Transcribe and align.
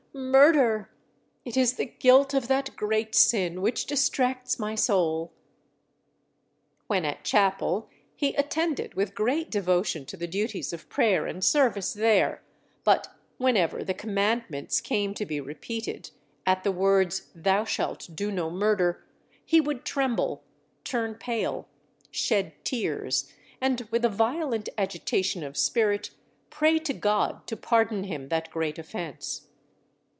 Murder! 0.13 0.91
it 1.45 1.55
is 1.55 1.75
the 1.75 1.85
guilt 1.85 2.33
of 2.33 2.49
that 2.49 2.75
great 2.75 3.15
sin 3.15 3.61
which 3.61 3.85
distracts 3.85 4.59
my 4.59 4.75
soul._ 4.75 5.29
When 6.87 7.05
at 7.05 7.23
chapel 7.23 7.89
he 8.13 8.35
attended 8.35 8.93
with 8.93 9.15
great 9.15 9.49
devotion 9.49 10.05
to 10.07 10.17
the 10.17 10.27
duties 10.27 10.73
of 10.73 10.89
prayer 10.89 11.25
and 11.25 11.41
service 11.43 11.93
there; 11.93 12.41
but 12.83 13.07
whenever 13.37 13.85
the 13.85 13.93
Commandments 13.93 14.81
came 14.81 15.13
to 15.13 15.25
be 15.25 15.39
repeated, 15.39 16.11
at 16.45 16.65
the 16.65 16.73
words, 16.73 17.29
Thou 17.33 17.63
shalt 17.63 18.09
do 18.13 18.31
no 18.31 18.49
murder, 18.49 19.05
he 19.45 19.61
would 19.61 19.85
tremble, 19.85 20.43
turn 20.83 21.15
pale, 21.15 21.69
shed 22.11 22.51
tears, 22.65 23.31
and 23.61 23.87
with 23.91 24.03
a 24.03 24.09
violent 24.09 24.67
agitation 24.77 25.41
of 25.41 25.55
spirit 25.55 26.09
pray 26.49 26.79
to 26.79 26.91
God 26.93 27.47
to 27.47 27.55
pardon 27.55 28.03
him 28.03 28.27
that 28.27 28.51
great 28.51 28.77
offence. 28.77 29.47